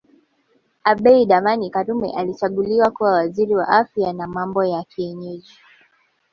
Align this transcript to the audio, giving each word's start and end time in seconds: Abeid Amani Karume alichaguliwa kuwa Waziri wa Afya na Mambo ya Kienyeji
Abeid 0.83 1.31
Amani 1.33 1.69
Karume 1.69 2.13
alichaguliwa 2.13 2.91
kuwa 2.91 3.11
Waziri 3.11 3.55
wa 3.55 3.67
Afya 3.67 4.13
na 4.13 4.27
Mambo 4.27 4.65
ya 4.65 4.83
Kienyeji 4.83 5.57